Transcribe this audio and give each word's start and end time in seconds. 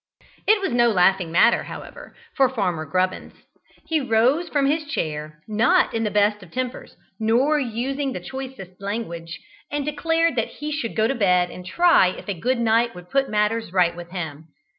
It 0.47 0.59
was 0.59 0.71
no 0.71 0.89
laughing 0.89 1.31
matter, 1.31 1.61
however, 1.65 2.15
for 2.35 2.49
Farmer 2.49 2.87
Grubbins. 2.87 3.33
He 3.85 3.99
rose 4.01 4.49
from 4.49 4.65
his 4.65 4.85
chair, 4.87 5.43
not 5.47 5.93
in 5.93 6.03
the 6.03 6.09
best 6.09 6.41
of 6.41 6.49
tempers, 6.49 6.95
nor 7.19 7.59
using 7.59 8.11
the 8.11 8.19
choicest 8.19 8.71
language, 8.81 9.39
and 9.69 9.85
declared 9.85 10.35
that 10.37 10.47
he 10.53 10.71
should 10.71 10.95
go 10.95 11.05
to 11.07 11.13
bed 11.13 11.51
and 11.51 11.63
try 11.63 12.07
if 12.17 12.27
a 12.27 12.33
good 12.33 12.57
night 12.57 12.95
would 12.95 13.11
put 13.11 13.29
matters 13.29 13.71
right 13.71 13.95
with 13.95 14.09
him. 14.09 14.47